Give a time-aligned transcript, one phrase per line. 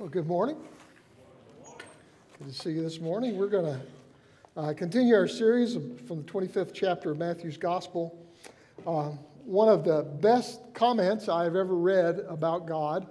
[0.00, 0.56] Well, good morning.
[2.38, 3.36] Good to see you this morning.
[3.36, 3.80] We're going to
[4.58, 8.18] uh, continue our series from the 25th chapter of Matthew's Gospel.
[8.86, 9.10] Uh,
[9.44, 13.08] one of the best comments I've ever read about God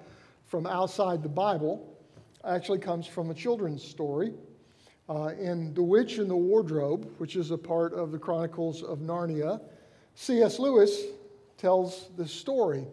[0.47, 1.95] from outside the Bible
[2.43, 4.33] actually comes from a children's story
[5.09, 8.97] uh, in The Witch and the Wardrobe, which is a part of the Chronicles of
[8.97, 9.61] Narnia.
[10.15, 10.57] C.S.
[10.57, 11.03] Lewis
[11.55, 12.87] tells this story.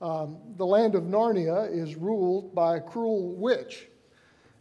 [0.00, 3.88] Um, the land of Narnia is ruled by a cruel witch,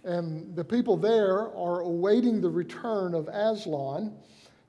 [0.04, 4.14] and the people there are awaiting the return of Aslan,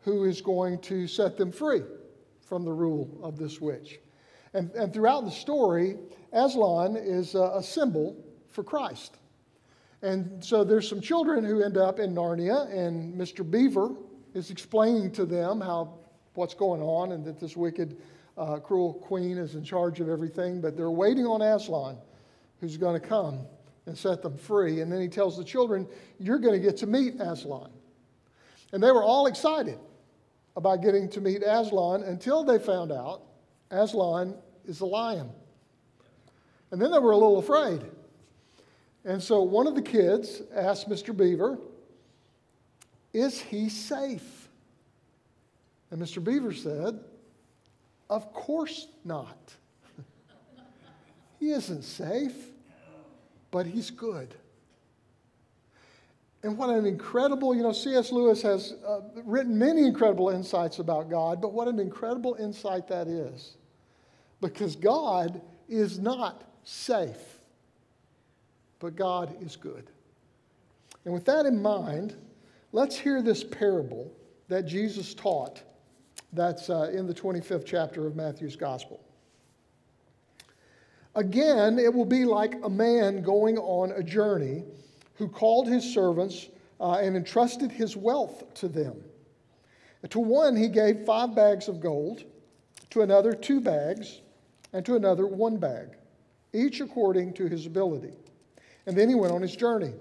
[0.02, 1.82] who is going to set them free
[2.40, 3.98] from the rule of this witch.
[4.54, 5.96] And, and throughout the story,
[6.32, 8.16] Aslan is a, a symbol
[8.48, 9.16] for Christ.
[10.02, 13.48] And so there's some children who end up in Narnia, and Mr.
[13.48, 13.94] Beaver
[14.34, 15.98] is explaining to them how
[16.34, 17.98] what's going on and that this wicked
[18.40, 21.98] uh, cruel queen is in charge of everything, but they're waiting on Aslan,
[22.60, 23.40] who's going to come
[23.84, 24.80] and set them free.
[24.80, 25.86] And then he tells the children,
[26.18, 27.70] You're going to get to meet Aslan.
[28.72, 29.78] And they were all excited
[30.56, 33.22] about getting to meet Aslan until they found out
[33.70, 35.28] Aslan is a lion.
[36.70, 37.82] And then they were a little afraid.
[39.04, 41.14] And so one of the kids asked Mr.
[41.14, 41.58] Beaver,
[43.12, 44.48] Is he safe?
[45.90, 46.24] And Mr.
[46.24, 47.00] Beaver said,
[48.10, 49.54] of course not.
[51.38, 52.34] he isn't safe,
[53.50, 54.34] but he's good.
[56.42, 58.10] And what an incredible, you know, C.S.
[58.12, 63.06] Lewis has uh, written many incredible insights about God, but what an incredible insight that
[63.06, 63.56] is.
[64.40, 67.38] Because God is not safe,
[68.80, 69.90] but God is good.
[71.04, 72.16] And with that in mind,
[72.72, 74.10] let's hear this parable
[74.48, 75.62] that Jesus taught
[76.32, 79.00] that's uh, in the 25th chapter of Matthew's Gospel.
[81.14, 84.62] Again, it will be like a man going on a journey
[85.14, 86.48] who called his servants
[86.80, 89.02] uh, and entrusted his wealth to them.
[90.08, 92.24] To one, he gave five bags of gold,
[92.90, 94.20] to another, two bags,
[94.72, 95.88] and to another, one bag,
[96.52, 98.12] each according to his ability.
[98.86, 99.92] And then he went on his journey.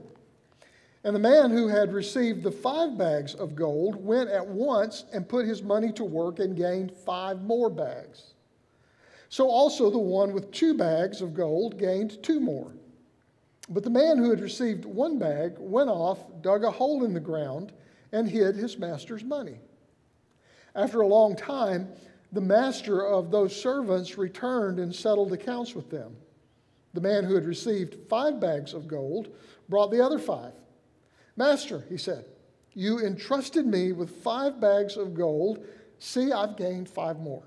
[1.03, 5.29] And the man who had received the five bags of gold went at once and
[5.29, 8.33] put his money to work and gained five more bags.
[9.29, 12.73] So also the one with two bags of gold gained two more.
[13.69, 17.19] But the man who had received one bag went off, dug a hole in the
[17.19, 17.71] ground,
[18.11, 19.59] and hid his master's money.
[20.75, 21.89] After a long time,
[22.31, 26.15] the master of those servants returned and settled accounts with them.
[26.93, 29.29] The man who had received five bags of gold
[29.69, 30.53] brought the other five.
[31.39, 32.25] Master, he said,
[32.73, 35.65] you entrusted me with five bags of gold.
[35.97, 37.43] See, I've gained five more.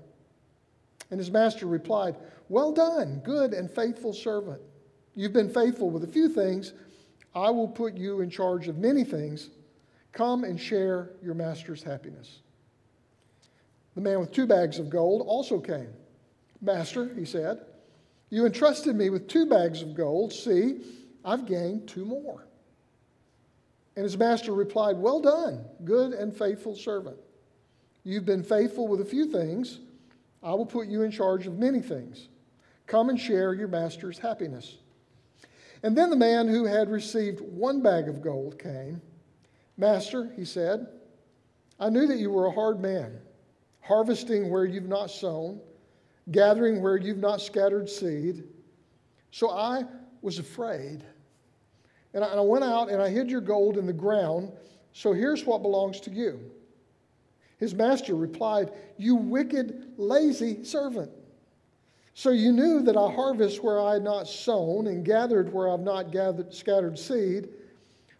[1.11, 2.15] And his master replied,
[2.49, 4.59] Well done, good and faithful servant.
[5.13, 6.73] You've been faithful with a few things.
[7.35, 9.51] I will put you in charge of many things.
[10.11, 12.39] Come and share your master's happiness.
[13.93, 15.93] The man with two bags of gold also came.
[16.61, 17.59] Master, he said,
[18.31, 20.33] you entrusted me with two bags of gold.
[20.33, 20.81] See,
[21.23, 22.47] I've gained two more.
[23.95, 27.17] And his master replied, Well done, good and faithful servant.
[28.03, 29.79] You've been faithful with a few things.
[30.41, 32.27] I will put you in charge of many things.
[32.85, 34.77] Come and share your master's happiness.
[35.83, 39.01] And then the man who had received one bag of gold came.
[39.77, 40.87] Master, he said,
[41.79, 43.19] I knew that you were a hard man,
[43.81, 45.59] harvesting where you've not sown,
[46.31, 48.43] gathering where you've not scattered seed.
[49.31, 49.83] So I
[50.21, 51.03] was afraid
[52.13, 54.51] and I, went out and I hid your gold in the ground.
[54.93, 56.39] So here's what belongs to you.
[57.57, 61.11] His master replied, You wicked, lazy servant.
[62.13, 65.79] So you knew that I harvest where I had not sown and gathered where I've
[65.79, 67.49] not gathered, scattered seed.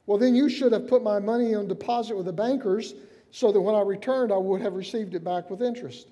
[0.07, 2.95] Well, then you should have put my money on deposit with the bankers
[3.31, 6.07] so that when I returned, I would have received it back with interest.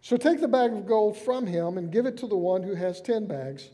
[0.00, 2.74] So take the bag of gold from him and give it to the one who
[2.74, 3.70] has ten bags.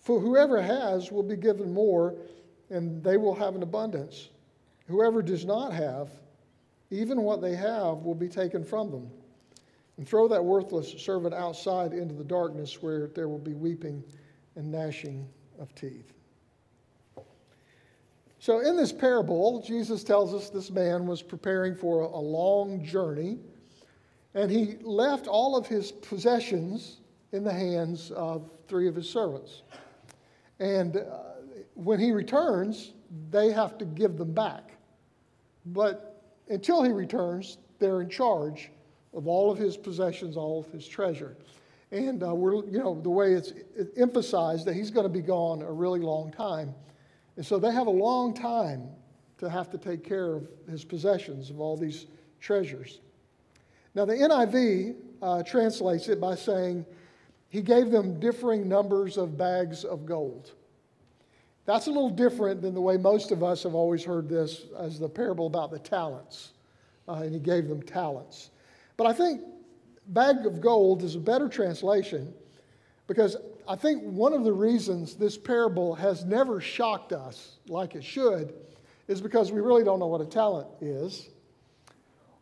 [0.00, 2.16] For whoever has will be given more,
[2.70, 4.30] and they will have an abundance.
[4.88, 6.08] Whoever does not have,
[6.90, 9.10] even what they have will be taken from them.
[9.96, 14.02] And throw that worthless servant outside into the darkness where there will be weeping
[14.56, 15.28] and gnashing
[15.58, 16.14] of teeth.
[18.38, 23.38] So, in this parable, Jesus tells us this man was preparing for a long journey,
[24.32, 27.00] and he left all of his possessions
[27.32, 29.62] in the hands of three of his servants.
[30.60, 31.00] And uh,
[31.74, 32.92] when he returns,
[33.30, 34.76] they have to give them back.
[35.66, 38.70] But until he returns, they're in charge
[39.14, 41.36] of all of his possessions, all of his treasure.
[41.90, 43.52] And uh, we're, you know, the way it's
[43.96, 46.72] emphasized that he's going to be gone a really long time.
[47.36, 48.88] And so they have a long time
[49.38, 52.06] to have to take care of his possessions, of all these
[52.38, 53.00] treasures.
[53.94, 56.84] Now, the NIV uh, translates it by saying,
[57.50, 60.52] He gave them differing numbers of bags of gold.
[61.66, 64.98] That's a little different than the way most of us have always heard this as
[64.98, 66.52] the parable about the talents.
[67.06, 68.50] Uh, and He gave them talents.
[68.96, 69.42] But I think
[70.06, 72.32] bag of gold is a better translation
[73.08, 73.36] because
[73.68, 78.54] I think one of the reasons this parable has never shocked us like it should
[79.08, 81.28] is because we really don't know what a talent is.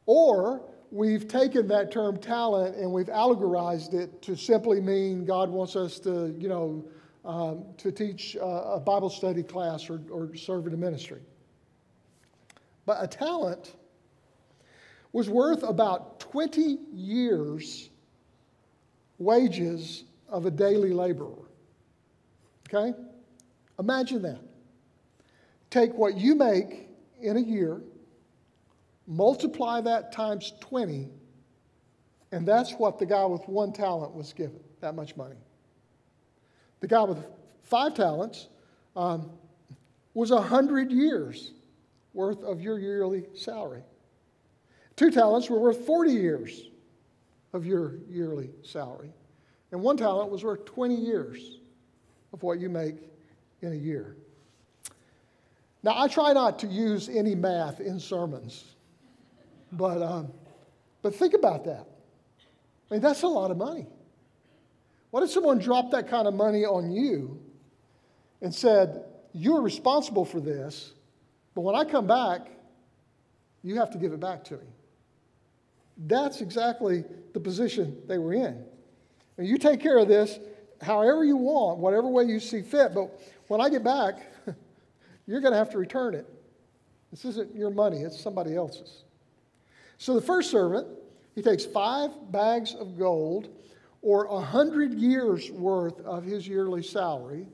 [0.04, 5.76] Or we've taken that term talent and we've allegorized it to simply mean God wants
[5.76, 6.84] us to, you know,
[7.24, 11.20] um, to teach a Bible study class or, or serve in a ministry.
[12.86, 13.74] But a talent
[15.12, 17.90] was worth about 20 years'
[19.18, 21.48] wages of a daily laborer.
[22.68, 22.96] Okay?
[23.78, 24.40] Imagine that.
[25.70, 26.88] Take what you make
[27.20, 27.82] in a year
[29.10, 31.08] Multiply that times 20,
[32.30, 35.38] and that's what the guy with one talent was given that much money.
[36.80, 37.24] The guy with
[37.62, 38.48] five talents
[38.94, 39.30] um,
[40.12, 41.52] was 100 years
[42.12, 43.82] worth of your yearly salary.
[44.94, 46.68] Two talents were worth 40 years
[47.52, 49.12] of your yearly salary.
[49.72, 51.60] And one talent was worth 20 years
[52.32, 52.96] of what you make
[53.62, 54.16] in a year.
[55.82, 58.74] Now, I try not to use any math in sermons.
[59.72, 60.32] But, um,
[61.02, 61.86] but think about that.
[62.90, 63.86] I mean, that's a lot of money.
[65.10, 67.40] What if someone dropped that kind of money on you
[68.40, 70.92] and said, You're responsible for this,
[71.54, 72.48] but when I come back,
[73.62, 74.66] you have to give it back to me?
[76.06, 78.64] That's exactly the position they were in.
[79.38, 80.38] You take care of this
[80.80, 83.10] however you want, whatever way you see fit, but
[83.48, 84.14] when I get back,
[85.26, 86.26] you're going to have to return it.
[87.10, 89.04] This isn't your money, it's somebody else's.
[89.98, 90.86] So the first servant,
[91.34, 93.48] he takes five bags of gold
[94.00, 97.46] or a hundred years worth of his yearly salary.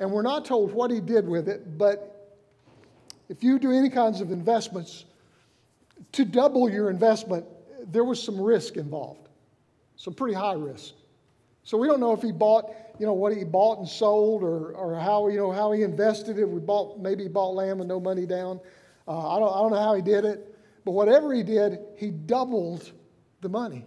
[0.00, 2.38] And we're not told what he did with it, but
[3.28, 5.04] if you do any kinds of investments,
[6.12, 7.46] to double your investment,
[7.92, 9.28] there was some risk involved,
[9.96, 10.94] some pretty high risk.
[11.62, 14.72] So we don't know if he bought, you know, what he bought and sold or,
[14.72, 16.48] or how, you know, how he invested it.
[16.48, 18.60] We bought, maybe he bought land with no money down.
[19.06, 20.53] Uh, I, don't, I don't know how he did it.
[20.84, 22.92] But whatever he did, he doubled
[23.40, 23.86] the money,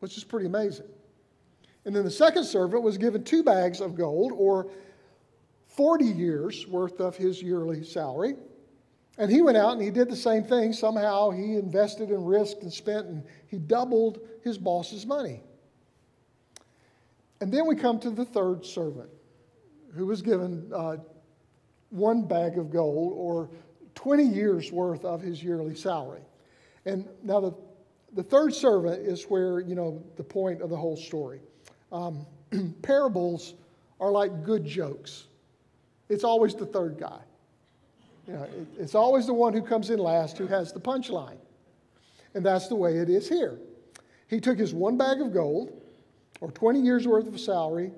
[0.00, 0.86] which is pretty amazing.
[1.84, 4.70] And then the second servant was given two bags of gold, or
[5.68, 8.34] 40 years worth of his yearly salary.
[9.16, 10.72] And he went out and he did the same thing.
[10.72, 15.42] Somehow he invested and risked and spent, and he doubled his boss's money.
[17.40, 19.10] And then we come to the third servant,
[19.94, 20.96] who was given uh,
[21.90, 23.50] one bag of gold, or
[23.98, 26.22] 20 years worth of his yearly salary.
[26.84, 27.52] And now the,
[28.12, 31.40] the third servant is where, you know, the point of the whole story.
[31.90, 32.24] Um,
[32.82, 33.54] parables
[33.98, 35.24] are like good jokes.
[36.08, 37.18] It's always the third guy.
[38.28, 41.38] You know, it, it's always the one who comes in last who has the punchline.
[42.34, 43.58] And that's the way it is here.
[44.28, 45.72] He took his one bag of gold,
[46.40, 47.90] or 20 years worth of salary,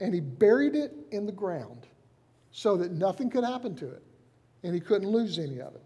[0.00, 1.86] and he buried it in the ground
[2.52, 4.02] so that nothing could happen to it
[4.62, 5.82] and he couldn't lose any of it.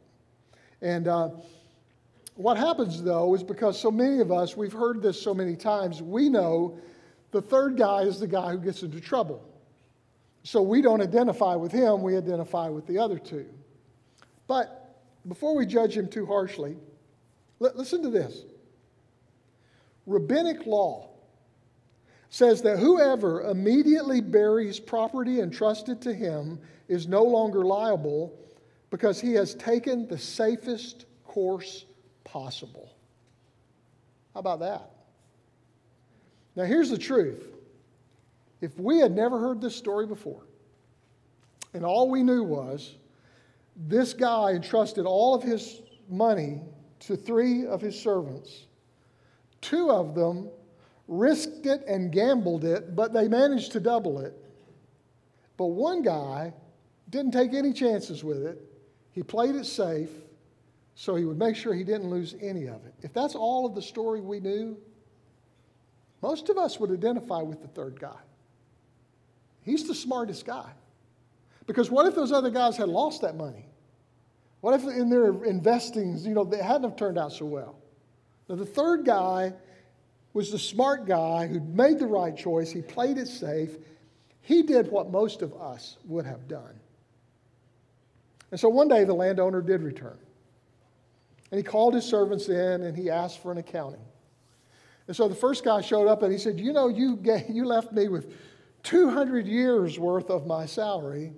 [0.81, 1.31] And uh,
[2.35, 6.03] what happens, though, is because so many of us, we've heard this so many times,
[6.03, 6.79] we know
[7.31, 9.49] the third guy is the guy who gets into trouble.
[10.45, 13.47] So we don't identify with him, we identify with the other two.
[14.49, 14.97] But
[15.29, 16.77] before we judge him too harshly,
[17.61, 18.45] listen to this.
[20.07, 21.11] Rabbinic law
[22.31, 28.37] says that whoever immediately buries property entrusted to him is no longer liable
[28.93, 31.87] because he has taken the safest course
[32.25, 32.95] possible.
[34.35, 34.91] How about that?
[36.55, 37.43] Now, here's the truth.
[38.61, 40.43] If we had never heard this story before,
[41.73, 42.97] and all we knew was
[43.75, 45.81] this guy entrusted all of his
[46.11, 46.61] money
[47.01, 48.67] to three of his servants,
[49.63, 50.51] two of them
[51.09, 54.35] risked it and gambled it, but they managed to double it.
[55.57, 56.53] But one guy
[57.09, 58.69] didn't take any chances with it
[59.13, 60.11] he played it safe
[60.95, 62.95] so he would make sure he didn't lose any of it.
[63.03, 64.77] If that's all of the story we knew,
[66.21, 68.19] most of us would identify with the third guy.
[69.63, 70.71] He's the smartest guy.
[71.67, 73.67] Because what if those other guys had lost that money?
[74.61, 77.77] What if in their investings, you know, they hadn't have turned out so well?
[78.49, 79.53] Now, the third guy
[80.33, 82.71] was the smart guy who made the right choice.
[82.71, 83.77] He played it safe.
[84.41, 86.79] He did what most of us would have done.
[88.53, 90.19] And so one day the landowner did return.
[91.51, 94.05] And he called his servants in and he asked for an accounting.
[95.09, 97.65] And so the first guy showed up and he said, You know, you, gave, you
[97.65, 98.37] left me with
[98.85, 101.33] 200 years worth of my salary,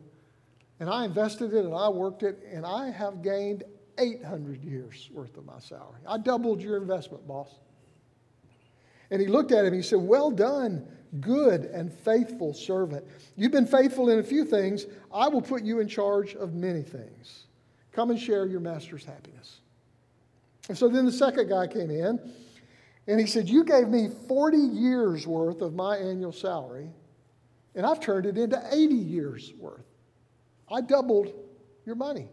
[0.81, 3.65] and I invested it and I worked it, and I have gained
[3.99, 6.01] 800 years worth of my salary.
[6.07, 7.61] I doubled your investment, boss.
[9.11, 10.87] And he looked at him, he said, Well done,
[11.21, 13.05] good and faithful servant.
[13.37, 14.87] You've been faithful in a few things.
[15.13, 17.45] I will put you in charge of many things.
[17.93, 19.61] Come and share your master's happiness.
[20.69, 22.19] And so then the second guy came in
[23.07, 26.91] and he said, You gave me 40 years worth of my annual salary,
[27.75, 29.85] and I've turned it into 80 years worth.
[30.71, 31.33] I doubled
[31.85, 32.29] your money.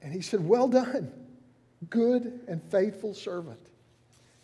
[0.00, 1.12] And he said, Well done,
[1.90, 3.60] good and faithful servant.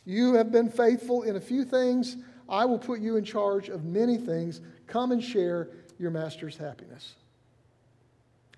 [0.04, 2.16] You have been faithful in a few things.
[2.48, 4.60] I will put you in charge of many things.
[4.86, 7.14] Come and share your master's happiness.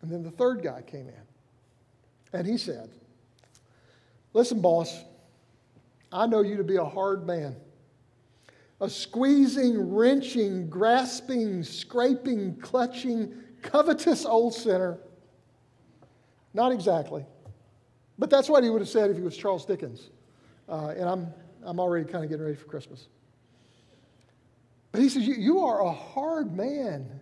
[0.01, 1.15] And then the third guy came in.
[2.33, 2.91] And he said,
[4.33, 5.05] Listen, boss,
[6.11, 7.57] I know you to be a hard man.
[8.81, 14.99] A squeezing, wrenching, grasping, scraping, clutching, covetous old sinner.
[16.55, 17.25] Not exactly.
[18.19, 20.11] But that's what he would have said if he was Charles Dickens.
[20.73, 21.27] Uh, and I'm,
[21.65, 23.09] I'm already kind of getting ready for Christmas.
[24.91, 27.21] But he says, you, are a hard man.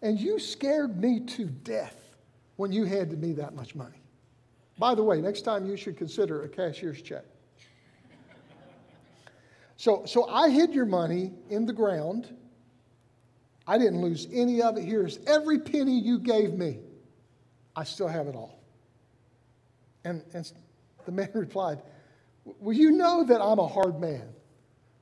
[0.00, 1.96] And you scared me to death
[2.54, 4.00] when you handed me that much money.
[4.78, 7.24] By the way, next time you should consider a cashier's check.
[9.76, 12.32] So, so I hid your money in the ground.
[13.66, 14.84] I didn't lose any of it.
[14.84, 16.78] Here's every penny you gave me.
[17.74, 18.62] I still have it all.
[20.04, 20.50] And, and
[21.04, 21.82] the man replied,
[22.46, 24.28] Well, you know that I'm a hard man,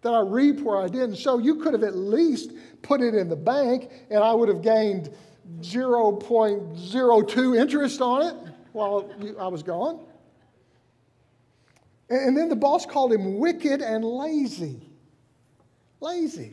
[0.00, 1.38] that I reap where I didn't sow.
[1.38, 5.10] You could have at least put it in the bank, and I would have gained
[5.60, 8.34] 0.02 interest on it
[8.72, 10.00] while I was gone.
[12.08, 14.80] And then the boss called him wicked and lazy.
[16.00, 16.52] Lazy.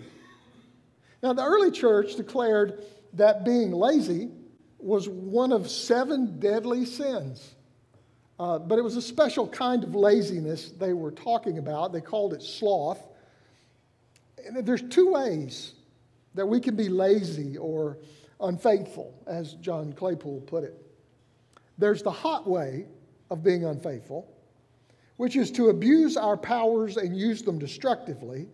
[1.23, 2.83] Now, the early church declared
[3.13, 4.31] that being lazy
[4.79, 7.55] was one of seven deadly sins.
[8.41, 11.93] Uh, but it was a special kind of laziness they were talking about.
[11.93, 12.99] They called it sloth.
[14.43, 15.73] And there's two ways
[16.33, 17.99] that we can be lazy or
[18.39, 20.75] unfaithful, as John Claypool put it.
[21.77, 22.87] There's the hot way
[23.29, 24.27] of being unfaithful,
[25.17, 28.47] which is to abuse our powers and use them destructively.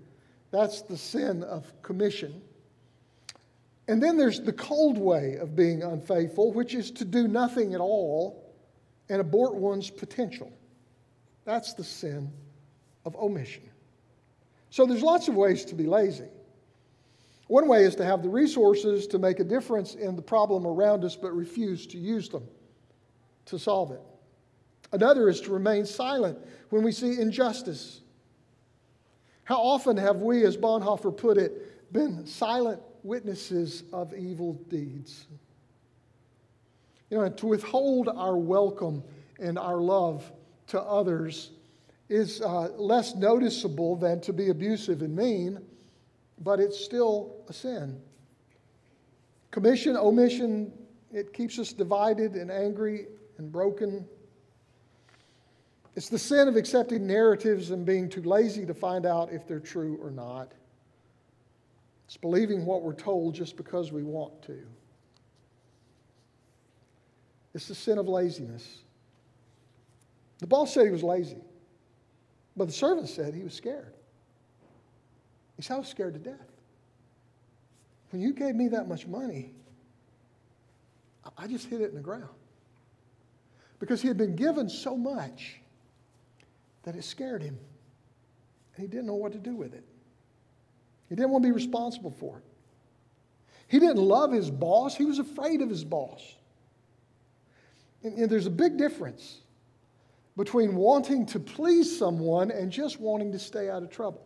[0.51, 2.41] That's the sin of commission.
[3.87, 7.79] And then there's the cold way of being unfaithful, which is to do nothing at
[7.79, 8.46] all
[9.09, 10.51] and abort one's potential.
[11.45, 12.31] That's the sin
[13.05, 13.63] of omission.
[14.69, 16.27] So there's lots of ways to be lazy.
[17.47, 21.05] One way is to have the resources to make a difference in the problem around
[21.05, 22.43] us but refuse to use them
[23.45, 24.01] to solve it.
[24.91, 26.37] Another is to remain silent
[26.69, 28.01] when we see injustice.
[29.43, 35.27] How often have we, as Bonhoeffer put it, been silent witnesses of evil deeds?
[37.09, 39.03] You know, to withhold our welcome
[39.39, 40.29] and our love
[40.67, 41.51] to others
[42.09, 45.59] is uh, less noticeable than to be abusive and mean,
[46.43, 48.01] but it's still a sin.
[49.51, 50.71] Commission, omission,
[51.11, 54.05] it keeps us divided and angry and broken.
[55.95, 59.59] It's the sin of accepting narratives and being too lazy to find out if they're
[59.59, 60.51] true or not.
[62.05, 64.59] It's believing what we're told just because we want to.
[67.57, 68.83] It's the sin of laziness.
[70.37, 71.41] The boss said he was lazy,
[72.55, 73.93] but the servant said he was scared.
[75.55, 76.51] He said, I was scared to death.
[78.11, 79.55] When you gave me that much money,
[81.35, 82.29] I just hid it in the ground.
[83.79, 85.59] Because he had been given so much
[86.83, 87.57] that it scared him.
[88.75, 89.83] And he didn't know what to do with it.
[91.09, 92.43] He didn't want to be responsible for it.
[93.67, 96.35] He didn't love his boss, he was afraid of his boss.
[98.03, 99.41] And, and there's a big difference
[100.35, 104.23] between wanting to please someone and just wanting to stay out of trouble.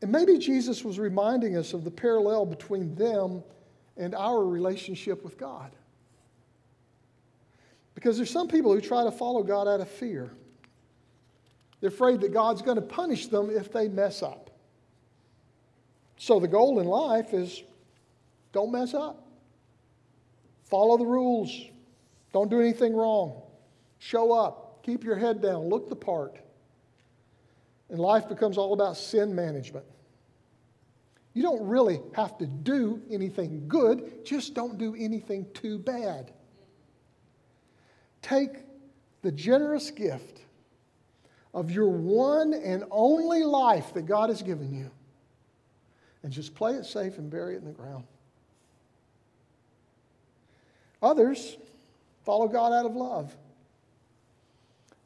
[0.00, 3.42] And maybe Jesus was reminding us of the parallel between them
[3.96, 5.72] and our relationship with God.
[7.94, 10.30] Because there's some people who try to follow God out of fear.
[11.80, 14.50] They're afraid that God's going to punish them if they mess up.
[16.16, 17.62] So the goal in life is
[18.52, 19.23] don't mess up.
[20.64, 21.50] Follow the rules.
[22.32, 23.42] Don't do anything wrong.
[23.98, 24.82] Show up.
[24.82, 26.38] keep your head down, look the part.
[27.88, 29.86] And life becomes all about sin management.
[31.32, 36.32] You don't really have to do anything good, just don't do anything too bad.
[38.22, 38.64] Take
[39.22, 40.42] the generous gift
[41.52, 44.90] of your one and only life that God has given you
[46.22, 48.04] and just play it safe and bury it in the ground.
[51.04, 51.58] Others
[52.24, 53.36] follow God out of love.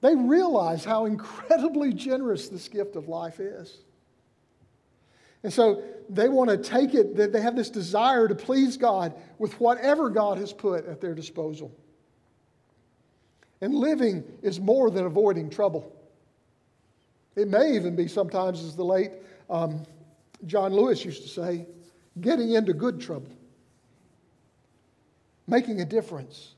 [0.00, 3.78] They realize how incredibly generous this gift of life is.
[5.42, 9.58] And so they want to take it, they have this desire to please God with
[9.60, 11.76] whatever God has put at their disposal.
[13.60, 15.92] And living is more than avoiding trouble.
[17.34, 19.10] It may even be sometimes, as the late
[19.50, 19.82] um,
[20.46, 21.66] John Lewis used to say,
[22.20, 23.30] getting into good trouble,
[25.48, 26.54] making a difference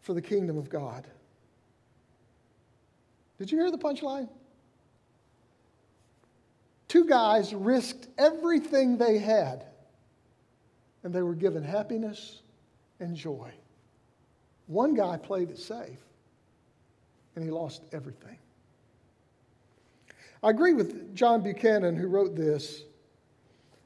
[0.00, 1.06] for the kingdom of God.
[3.38, 4.28] Did you hear the punchline?
[6.88, 9.66] Two guys risked everything they had,
[11.02, 12.40] and they were given happiness
[13.00, 13.52] and joy.
[14.66, 16.00] One guy played it safe,
[17.36, 18.38] and he lost everything.
[20.42, 22.84] I agree with John Buchanan, who wrote this.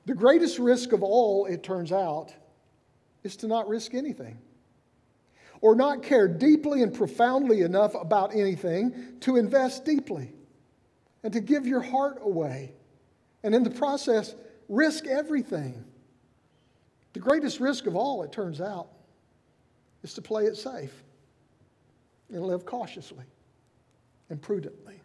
[0.07, 2.35] The greatest risk of all, it turns out,
[3.23, 4.39] is to not risk anything
[5.61, 10.33] or not care deeply and profoundly enough about anything to invest deeply
[11.23, 12.73] and to give your heart away.
[13.43, 14.35] And in the process,
[14.69, 15.85] risk everything.
[17.13, 18.89] The greatest risk of all, it turns out,
[20.03, 21.03] is to play it safe
[22.31, 23.25] and live cautiously
[24.31, 25.01] and prudently.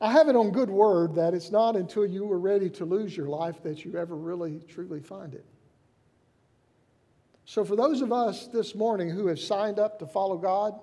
[0.00, 3.16] I have it on good word that it's not until you are ready to lose
[3.16, 5.44] your life that you ever really, truly find it.
[7.46, 10.80] So, for those of us this morning who have signed up to follow God,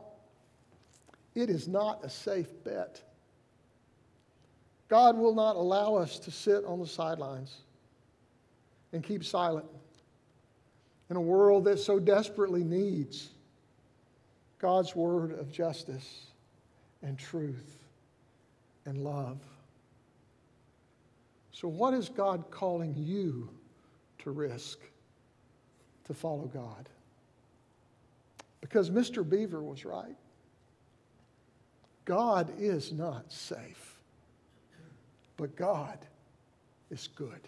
[1.33, 3.01] it is not a safe bet.
[4.87, 7.55] God will not allow us to sit on the sidelines
[8.93, 9.65] and keep silent
[11.09, 13.29] in a world that so desperately needs
[14.59, 16.27] God's word of justice
[17.01, 17.79] and truth
[18.85, 19.39] and love.
[21.51, 23.49] So, what is God calling you
[24.19, 24.79] to risk
[26.05, 26.89] to follow God?
[28.61, 29.27] Because Mr.
[29.27, 30.15] Beaver was right.
[32.05, 33.99] God is not safe,
[35.37, 35.97] but God
[36.89, 37.47] is good.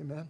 [0.00, 0.26] Amen.